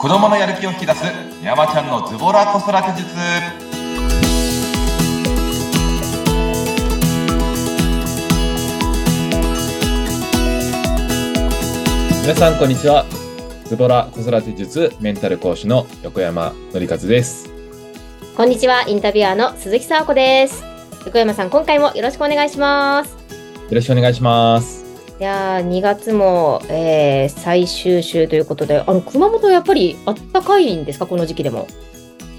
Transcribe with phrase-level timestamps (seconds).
[0.00, 1.04] 子供のやる気を引き出す
[1.42, 3.14] 山ちゃんのズボラ子育て術。
[12.22, 13.04] 皆さんこんにちは。
[13.66, 17.50] ズボラ子育て術メンタル講師の横山則和です。
[18.34, 20.64] こんにちは、インタビュアーの鈴木沙子です。
[21.04, 23.10] 横山さん、今回もよろしくお願いします。
[23.10, 23.16] よ
[23.70, 24.79] ろしくお願いします
[25.20, 31.68] いやー、2月も、えー最終週ということで、あの、熊本はやっぱりあったかいんですか、この時期でも。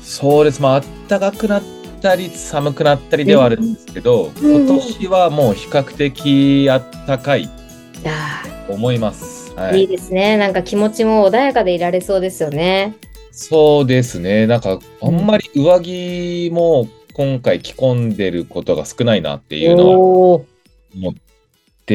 [0.01, 0.59] そうです。
[0.59, 1.63] まあ暖かくなっ
[2.01, 7.43] たり寒くなったりではあるんですけど、うん今年はもう比較的暖かい。
[7.43, 7.49] い
[8.03, 8.13] や
[8.65, 9.81] と思います、はーい。
[9.81, 10.37] いい、ですね。
[10.37, 12.95] なんか気持ちも穏やかでいられそうですよね。
[13.31, 14.47] そうですね。
[14.47, 20.45] なんかあんまり上着も今回着込んでることが少ないなっていうのは思
[21.11, 21.30] って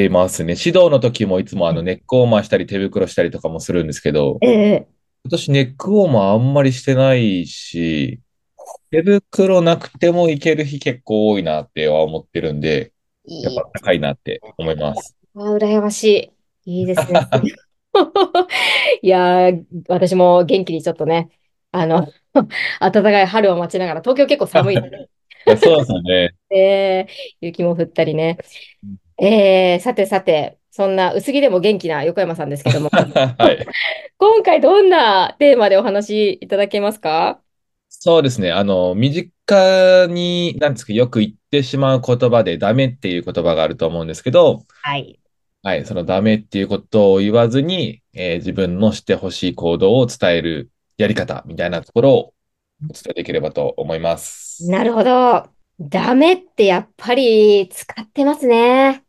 [0.09, 4.89] ますね指導の時もいつもあのネックウォーマーしたり手袋したりとかもするんですけど、ええ
[5.25, 8.21] 今年ネックウォーマーあんまりしてないし、
[8.91, 12.93] 手袋なくてもいける日結構多いなっては思ってるんで、
[13.25, 15.17] やっぱ高いなって思います。
[15.35, 16.33] あー羨まし
[16.65, 16.81] い。
[16.81, 17.21] いいですね。
[19.03, 21.31] いやー、私も元気にちょっとね、
[21.73, 22.07] あの、
[22.81, 25.09] 暖かい春を待ちながら、東京結構寒いので、
[25.47, 26.31] いやそうですよね。
[26.51, 28.39] えー雪も降ったりね。
[29.19, 33.67] えーさてさて、そんな薄着でも元気な横山さんですけども、 はい。
[34.19, 37.41] 今回どんなテーマでお話しいただけますか？
[37.89, 38.53] そうですね。
[38.53, 45.19] あの、身近に、なんですか、よく言ってしまう言葉でダメっていう言葉があると思うんですけど、はい。
[45.63, 52.19] はい、そのダメっていうことを言わずに、えー自分のしてほしい行動を伝えるやり方みたいなところを
[52.89, 54.71] お伝えできればと思います。
[54.71, 55.49] なるほど。
[55.81, 59.06] ダメってやっぱり使ってますね。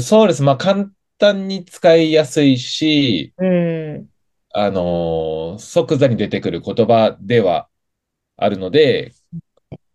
[0.00, 0.42] そうです。
[0.42, 4.08] まあ、簡単に使いやすいし、うん。
[4.54, 7.68] あのー即座に出てくる言葉では
[8.36, 9.12] あるので、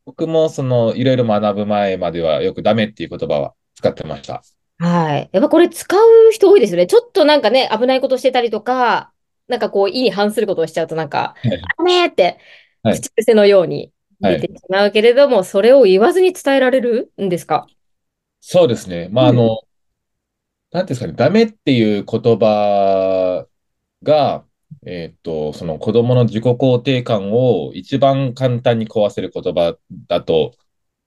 [0.05, 4.43] 僕もその、いろいろ学ぶ前まではよくダメっていう言葉は使ってました。
[4.79, 5.29] はい。
[5.31, 6.87] やっぱこれ使う人多いですよね。
[6.87, 9.11] ちょっとなんかね、危ないことしてたりとか、
[9.47, 12.37] なんかこう、意に反することをしちゃうと、なんか、はいダメって、
[12.83, 13.91] はい口癖のように
[14.21, 17.67] 出てしまうけれども、それを言わずに伝えられるんですか？
[18.39, 19.09] そうですね。
[19.11, 19.57] まあ、あの、
[20.85, 23.47] ていうんですかね、ダメっていう言葉
[24.03, 24.45] が、
[24.85, 29.77] えっと、その子供の自己肯定感を一番簡単に壊せる言葉
[30.07, 30.53] だと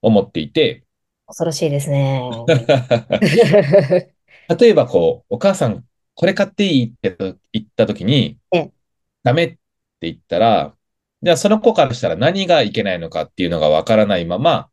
[0.01, 0.83] 思っていて、
[1.27, 2.29] 恐ろしいですね。
[4.59, 7.15] 例えばこう、お母さん、これ買っていいって
[7.53, 8.71] 言ったときにええ、
[9.23, 9.57] ダメって
[10.01, 10.75] 言ったら、
[11.21, 14.69] じゃあその子からしたら何がいけないのかっていうのがわからないまま、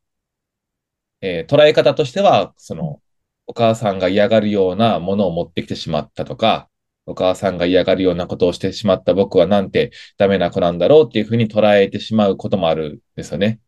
[1.20, 3.00] えー捉え方としては、その、
[3.48, 6.68] お母さんが嫌がるようなものを持ってきてしまったとか、
[7.06, 13.58] お母さんが嫌がるようなことをしてしまった僕はなんてダメな子なんだろうっていうふうに捉えてしまうこともあるんですよね。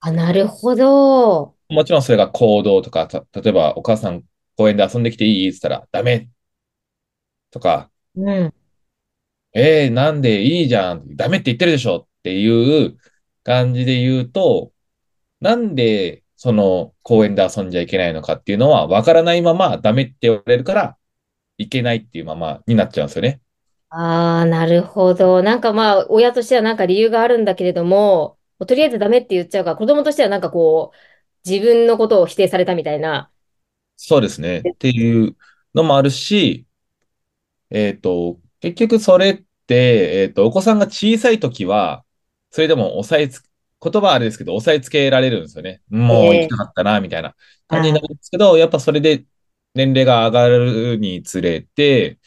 [0.00, 1.54] あ、なるほど。
[1.68, 4.24] もちろんそれが行動とか、た例えばお母さん
[4.56, 6.30] 公園で遊んできていいって言ったらダメ
[7.50, 8.54] とか、うん。
[9.52, 11.16] えー、なんでいいじゃん。
[11.16, 12.96] ダメって言ってるでしょっていう
[13.42, 14.72] 感じで言うと、
[15.40, 20.96] なんでその公園で遊んじゃいけないのかっていうのは分からないままダメって言われるから、
[21.58, 23.42] いけないっていうままになっちゃうんですよね。
[23.90, 25.42] ああ、なるほど。
[25.42, 33.30] なんかまあ、親としてはなんか理由があるんだけれども、もうとりあえずダメって言っちゃうから、子供としてはなんかこう、自分のことを否定されたみたいな。
[33.96, 34.60] そうですね。
[34.60, 35.36] っていう
[35.74, 36.66] のもあるし、
[37.70, 42.04] えっと、結局それって、えっと、お子さんが小さい時は、
[42.50, 43.42] それでも抑えつ、
[43.82, 45.82] 言葉はあれですけど、抑えつけられるんですよね。
[45.88, 47.34] もう行きたかったな、みたいな
[47.68, 49.24] 感じになるんですけど、やっぱそれで
[49.74, 52.18] 年齢が上がるにつれて、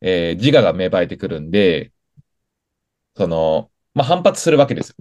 [0.00, 1.92] えー自我が芽生えてくるんで、
[3.16, 4.96] その、まあ、反発するわけですよ。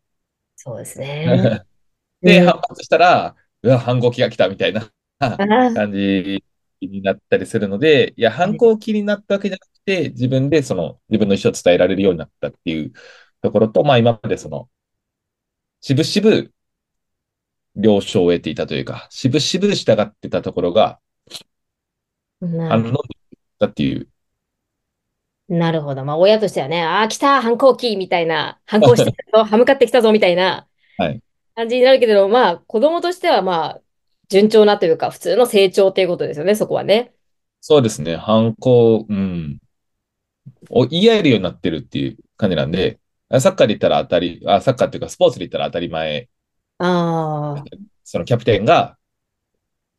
[0.56, 1.66] そうですね。
[2.22, 6.44] で、うん反発したら、うわ、反抗期が来たみたいな感じ
[6.81, 12.93] になったりするので、いや、反抗期になったわけじゃなくて、自分でその、自分の意思を伝えられるようになったっていう
[13.41, 14.70] ところと、まあ今までその、
[15.85, 16.52] しぶしぶ
[17.76, 20.99] 了承を得ていたというか、しぶしぶ従ってたところが、
[22.41, 23.03] な反応
[23.59, 24.08] だっていう、
[25.47, 26.03] なるほど。
[26.03, 30.67] まあ、親としてはね、ああ、来た、反抗期みたいな、反抗してきたぞ、 歯向かってきたぞみたいな
[30.97, 31.22] はい。
[31.53, 33.81] 感じになるけれども、まあ、子供としてはまあ、
[34.28, 37.14] 順調なというか、普通の成長っていうことですよね、そこはね。
[37.61, 39.59] そうですね、反抗、うん、
[40.72, 42.97] を言い合えるようになってるっていう感じなんで、
[43.40, 46.30] サッカーで言ったら当たり、あ、サッカーっていうかスポーツで言ったら当たり前。
[46.78, 47.64] ああ、
[48.04, 48.98] そのキャプテンが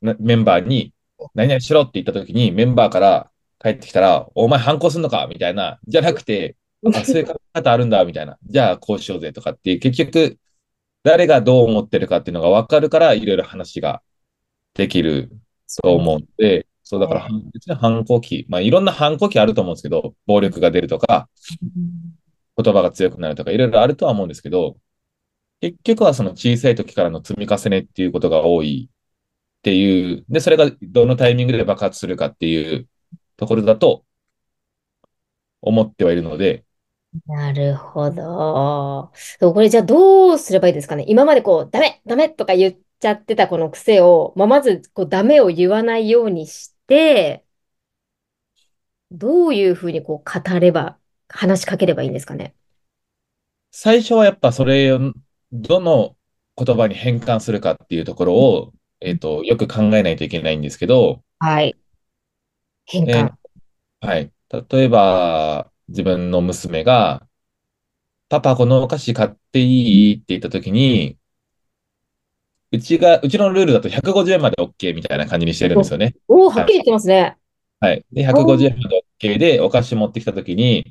[0.00, 0.92] なメンバーに
[1.34, 3.30] 何々しろって言った時にメンバーから
[3.60, 6.56] 帰ってきたら、お前反抗すんのかみたいな、じゃなくて、
[6.94, 8.38] あ、そういう方あるんだ、みたいな。
[8.44, 10.38] じゃあ、こうしようぜとかって結局、
[11.02, 14.02] 誰がどう思ってるかっていうのが分かるから、いろいろ話が
[14.74, 15.30] できる
[15.82, 21.28] と思うんで、そうだから、別に反抗期、まあいろんな反抗期あると思うんですけど、暴力が出るとか、
[22.56, 24.76] 言葉が強くなるとか、いろいろあるとは思うんですけど、
[25.60, 32.88] 結局はその小さい時からの積み重ねっていうことが多いっていう、で、それがどのタイミングで爆発するかっていう
[33.36, 34.04] ところだと
[35.62, 36.64] 思ってはいるので、
[37.26, 39.10] なるほど。
[39.40, 41.04] これじゃあどうすればいいですかね？
[41.08, 47.44] 今までこう、ダメ、ダメとか言っちゃってたこの癖を、まあ、まずこう、ダメを言わないようにして、
[49.10, 50.98] どういうふうにこう、語れば、
[51.28, 52.54] 話しかければいいんですかね？
[53.70, 55.12] 最初はやっぱそれを
[55.52, 56.16] どの
[56.56, 61.76] 言葉に変換するかっていうところを、えっと、よく考えないといけないんですけど、はい。
[62.86, 63.32] 変え換。
[64.00, 64.32] はい。
[64.70, 67.26] 例えば、自分の娘が、
[68.28, 70.14] パパ、このお菓子買っていい？
[70.14, 71.18] って言ったときに、
[72.72, 76.16] うちが、うちのルールだと150円まで OK みたいな感じにしてるんですよね。
[76.26, 77.36] おお、はっきり言ってますね。
[77.80, 78.04] はい。
[78.12, 80.90] で、150円まで OK で、お菓子持ってきたときに、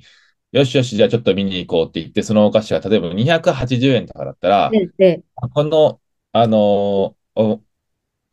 [0.56, 6.00] よしよし、じゃあちょっと見に行こうって言って、そのお菓子が例えば280円とかだったら、で、で、この、
[6.32, 7.62] あのーお、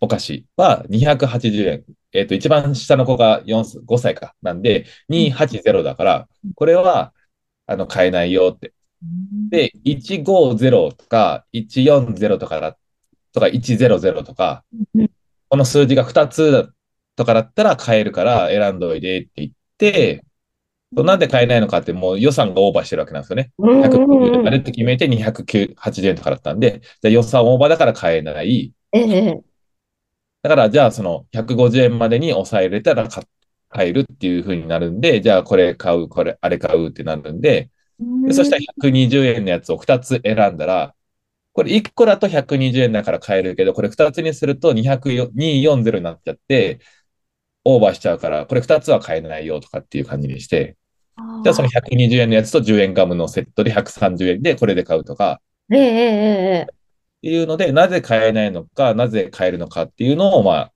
[0.00, 1.84] お菓子は280円。
[2.12, 4.36] えっと、一番下の子が4、5歳か。
[4.40, 7.12] なんで、280だから、これは、
[7.66, 8.72] あの、買えないよって。
[9.50, 12.78] で、150とか、140とかだ、
[13.32, 14.64] とか、100とか
[14.94, 15.10] うん、
[15.48, 16.72] この数字が2つ
[17.16, 20.24] とかだったら買えるから選んどいてって言って、
[20.94, 23.50] なんで買えないのかってもう予算がオーバーしてるわけなんですよね。
[23.58, 28.72] うんうん190うん円までって決めて280円とかだったんで、じゃあ予算オーバーだから買えない。
[28.92, 29.42] ええ、
[30.42, 33.24] だからじゃあその150円までに抑えれたら買
[33.68, 37.70] 買えるっていう風になるんで、じゃあこれ買う、これ、あれ買うってなるんで、
[38.26, 40.94] でそしたら120円のやつを2つ選んだら、
[41.52, 46.80] これ1個だと120円だから買えるけど、これ2つにすると240になっちゃって、
[47.64, 50.76] オーバーしちゃうから、これ2つは買えないよとかっていう感じにして、
[51.42, 56.68] じゃあその120円のやつと10円ガムのセットで130円でこれで買うとか、ええ、ええ、ええ。
[56.68, 56.74] っ
[57.22, 60.72] ていうので、なぜ買えないのか、なぜ買えるのかっていうのを、まあ、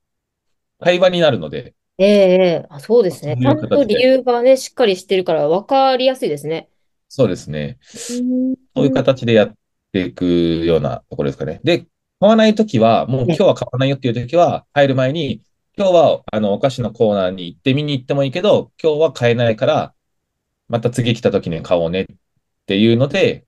[0.79, 3.33] 会話になるので、ええ、ええあ、そうですね。
[3.33, 6.69] そうちゃん形で理由がね、しっかりしてるから分かりやすいですね。
[7.09, 7.79] そうですね。
[8.11, 8.13] う
[8.53, 9.53] んそういう形でやっ
[9.91, 11.59] ていくようなところですかね。
[11.63, 11.79] で、
[12.19, 15.41] 買わないときは、もう今日は買わないよっていうときは、入る前に、
[15.75, 19.93] 今日はあのお菓子のコーナーに行って見に行ってもいいけど、今日は買えないから、
[20.67, 22.05] また次来たときに買おうねっ
[22.65, 23.45] ていうので、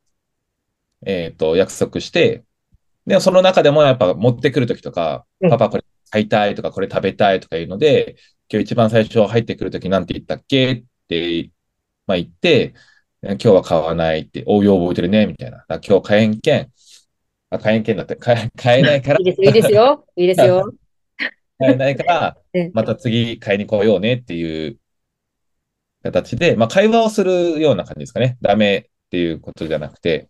[1.06, 2.44] えっと、約束して、
[3.06, 8.16] で、その中でもやっぱ持ってくるときとか、うんパパこれ買いたいとか、これ食べたいとかいうので、
[8.52, 11.52] 今日一番最初入ってくるときなんて言ったっけって、
[12.08, 12.74] まあ言って、
[13.22, 15.66] 今日は買わないって、応用覚えてるね、みたいな。
[15.68, 16.72] 今日買えんけん。
[17.50, 18.50] あ、買えんけんだって、買
[18.80, 20.06] え、ないからいい、ですよ、いいですよ。
[20.16, 20.74] いいですよ。
[21.60, 24.79] 買えないからうん、また次買いに来ようねっていう
[26.04, 28.38] 形で、まあ会話をするような感じですかね。
[28.42, 30.30] ダメっていうことじゃなくて、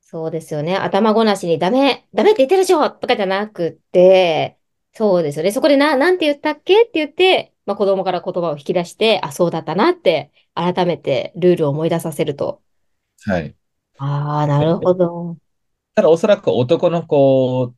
[0.00, 0.76] そうですよね。
[0.76, 4.58] 頭ごなしにダメ、ダメって言ってるでしょとかじゃなくって、
[4.92, 5.52] そうですよね。
[5.52, 6.82] そこでな、なんて言ったっけ？
[6.82, 12.60] って言って、まあ、子供から言葉を引き出して、あ、そうだったなって、改めてルールを思い出させると。
[13.24, 13.54] はい。
[13.96, 15.38] ああ、なるほど。
[15.94, 17.72] ただおそらく男の子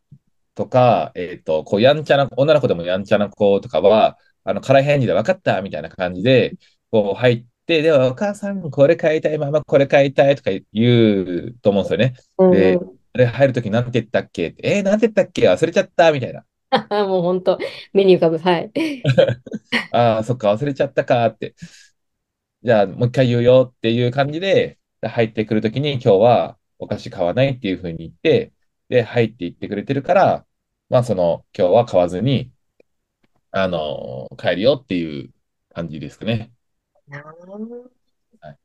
[0.56, 6.54] とか、えっと、こうやんちゃな、女の子でもやんちゃな子とかは、あの、空返事で分かったみたいな感じで、
[6.94, 12.14] こう入って、ではお母さんこれ買いたい、ママこれ買いたいとか言うと思うんですよね。
[12.38, 14.54] うんでうんあれ入るときなんて言ったっけ？
[14.58, 15.48] えー、なんて言ったっけ？
[15.48, 16.44] 忘れちゃったみたいな。
[17.06, 17.58] もう本当、
[17.92, 18.38] 目に浮かぶ。
[18.38, 18.72] はい。
[19.92, 21.54] ああ、そっか、忘れちゃったかって。
[22.62, 28.52] じゃあ、もう一回言うよっていう感じで、入ってくるときに今日はお菓子買わないっていうふうに言って、
[28.88, 30.46] で、入っていってくれてるから、
[30.88, 32.50] まあ、その、今日は買わずに、
[33.52, 35.32] あのー帰るよっていう
[35.72, 36.53] 感じですかね。
[37.08, 38.58] なあはい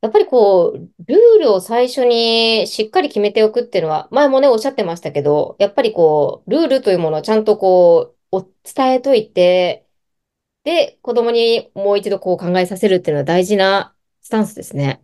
[0.00, 9.86] やっぱりこう、ルールを最初にしっかり決めておくっていうのは、前もね、おっしゃってましたけど、やっぱりこう、ルールというものをちゃんとこう、お伝えといて、
[10.64, 15.02] で、子供にもう一度こう考えさせるっていうのは大事なスタンスですね。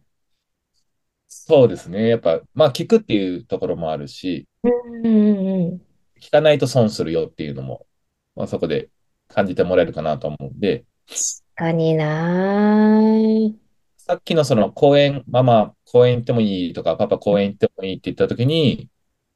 [1.28, 2.08] そうですね。
[2.08, 5.86] やっぱ、まあ、聞くっていうところもあるし、うんうんうん。
[6.20, 7.86] 聞かないと損するよっていうのも、
[8.34, 8.90] まあ、そこで
[9.28, 12.98] 感じてもらえるかなと思うんで、確かにな。
[13.96, 18.90] さっきのその公園、ママ公園行ってもいいとか、パパ公園行ってもいいって言ったときに、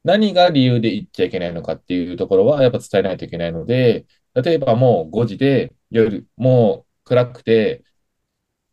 [0.04, 7.84] 何が理由で行っちゃいけないのかっていうところはやっぱ伝えないといけないので、例えばもう5時で夜、もう暗くて、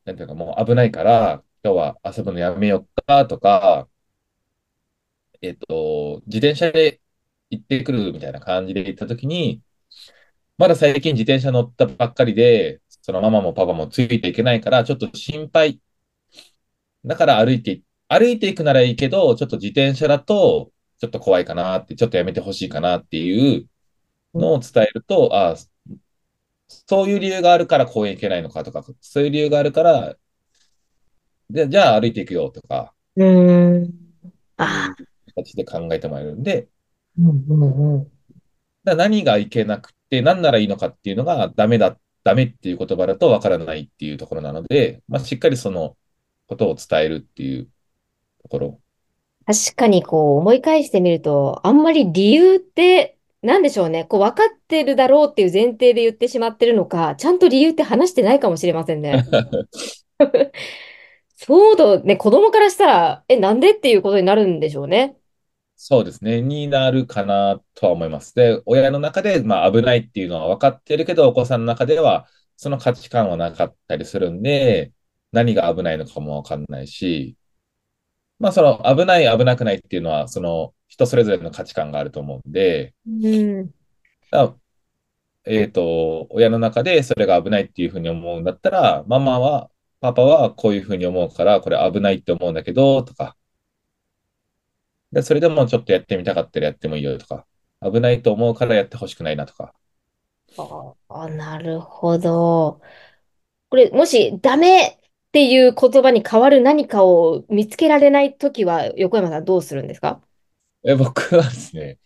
[0.05, 3.89] なんていうかもう危ないから、今日は遊ぶのやめよったとか、
[5.41, 7.01] えっと、自転車で
[7.49, 9.61] 行ってくるみたいな感じで行ったときに、
[10.57, 15.81] まだ最近自転車乗ったばっかりで、そのママもパパもついていけないから、ちょっと心配。
[17.05, 23.67] だから歩いて、歩いていくならいいけど、ちょっと自転車だと、ちょっと怖いかなって、ちょっとやめてほしいかなっていう
[24.33, 25.55] のを伝えると、ああ、
[26.67, 30.15] そういう理由があるから公園行けないのかとか、そういう理由があるから、
[31.49, 33.93] で、じゃあ歩いていくよとか、うーん。
[34.57, 35.03] ああ。
[35.35, 36.69] 形で考えてもらえるんで、
[37.19, 38.11] うんうんうん。
[38.83, 45.97] だ何がいけなくて、何ならいいのかっていうのがダメだ、ダメっていう言葉だとわからないっていうところなので、まあ、しっかりその
[46.47, 47.69] ことを伝えるっていう
[48.43, 48.79] ところ。
[49.45, 54.05] 確かにこう思い返してみると、あんまり理由って、なんでしょうね。
[54.05, 59.25] こう分かってるだろうっていう前提で言ってしまってるのか、ちゃんと理由って話してないかもしれませんね。
[61.35, 65.17] そうだね、子供からしたら、え、なんでっていうことになるんでしょうね。
[65.83, 66.43] そうですね。
[66.43, 68.35] になるかなとは思います。
[68.35, 74.93] で、親の中で、まあ、危ないっていうのは分かってるけど、お子さんの中では、その価値観はなかったりするんで、
[75.31, 77.35] 何が危ないのかも分かんないし、
[78.39, 82.93] まあ、その危ない、危なくないっていうのは、その人それぞれの価値観があると思うんで、
[84.31, 84.61] うん。
[85.45, 93.35] えっと、親の中でそれが危ないっていうふうに思うんだったら、ママは、パパはこういうふうに思うから、これ危ないって思うんだけど、とか。
[95.11, 97.45] で、それでもちょっとやってみたかったらやってもいいよとか。
[97.83, 99.73] 危ないと思うからやってほしくないなとか。
[100.57, 102.81] ああ、なるほど。
[103.69, 104.99] これ、もし、ダメっ
[105.31, 110.21] ていう言葉に変わる何かを見つけられないときは、横山さんどうするんですか？
[110.83, 111.99] え、僕はですね、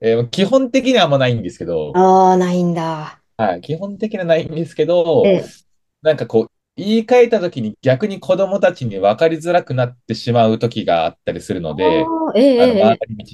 [0.00, 3.20] えー基本的にはあんまないんですけど、ああ、ないんだ。
[3.36, 5.66] はい、基本的にはないんですけど、ええ。
[6.02, 13.24] なんかこう、言い換えたときに逆に子供たちに分かりづらくなってしまうときがあったりするので、ええ、あの、ええ、回り道。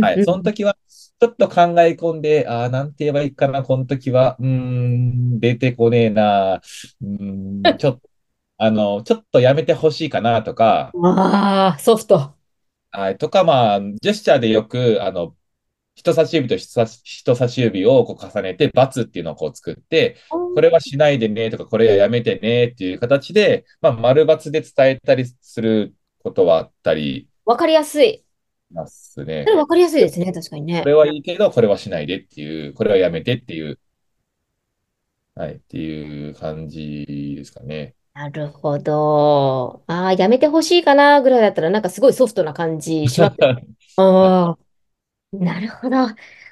[0.00, 0.26] はい、うんうん。
[0.26, 8.10] その時は、ちょっと考え込んで、ああ、なんて言えばいいかな、この時は、うーん、出てこねえな、うーん、ちょっと、
[8.58, 12.34] あの、ちょっとやめてほしいかなとか、ああ、ソフト。
[12.90, 15.36] はい、とか、まあ、ジェスチャーでよく、あの、
[15.98, 28.12] 人差し指と人差し指をこう重ねて、×っていうのをこう作って、これはしないでねとか、これはやめてねっていう形で、まあ、丸×で伝えたりすることはあったりわかりやすい。
[28.12, 28.24] し
[28.70, 30.88] ますねわかりやすいですね、確かにねこ。
[30.88, 33.80] れはいいけど、これはしないでっていう、これはやめてっていう、
[35.34, 37.96] はい、っていう感じですかね。
[38.14, 39.82] なるほど。
[39.88, 43.36] ああ、やめてほしいかなぐらいだったら、なんかすごいソフトな感じします。
[43.98, 44.58] ああ、
[45.32, 45.96] なるほど。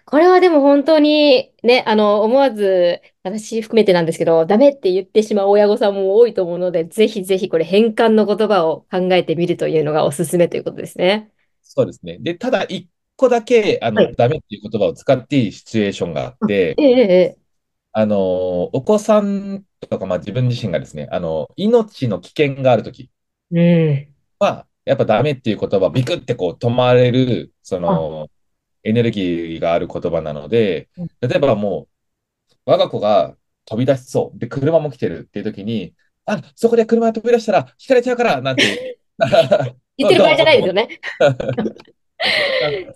[0.05, 11.33] これはでも本当にね、あの、思わず、私含めてなんですけど、ダメって言ってしまう親御さんも多いと思うので、ぜひぜひこれ変換の言葉を考えてみるというのがおすすめということですね。
[11.63, 12.19] そうですね。
[12.19, 17.39] で、ただ一個だけ、あの、はいダメっていう言葉を使っていいシチュエーションがあって、ええ、ええ、
[17.93, 23.11] あの、お子さんとか、まあ自分自身がですね、あの、命の危険があるとき
[23.55, 24.13] ええ。
[24.39, 28.29] は、やっぱダメっていう言葉、ビクってこう止まれる、その、
[28.87, 34.39] エネルギーがある言葉なのでうん、例えばもう、我が子が飛び出しそう。
[34.39, 38.99] で、車も来てるっていう時に、あ、そこで車が飛び出したら、引かれちゃうから、なんて。
[39.99, 40.89] 言ってる場合じゃないですよね。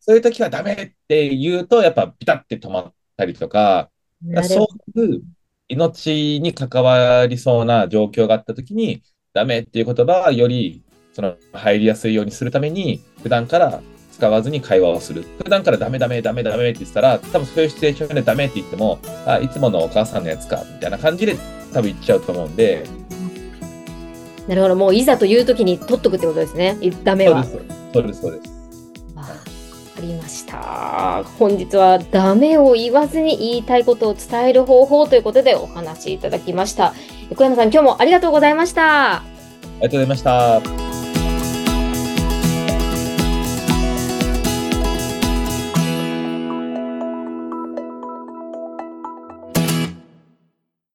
[0.00, 3.90] そういう時はダメって言うと、やっぱピタって止まったりとか、
[4.22, 5.22] なるそういう
[5.68, 9.02] 命に関わりそうな状況があった時に、
[9.34, 13.82] ダメっていう言葉はよりその入りやすいようにするために、普段から
[14.16, 15.26] 使わずに会話をする。
[15.42, 21.36] 普段からダメダメダメダメって言ってたら、多分そういうシチュエーションでダメって言っても、あ、いつものお母さんのやつか、みたいな感じで
[21.74, 22.84] 多分言っちゃうと思うんで、
[24.48, 24.76] なるほど。
[24.76, 26.76] もういざという時に取っとくってことですね。
[27.04, 27.44] ダメは。
[27.44, 28.54] そうです、そうです、そうです。
[29.14, 29.32] わか
[30.00, 31.24] りました。
[31.38, 36.94] 本日はダメを言わずに言いたいことを伝える方法ということでお話しいただきました。
[37.34, 39.16] 小山さん、今日もありがとうございました。
[39.16, 39.22] あ
[39.80, 40.85] りがとうございました。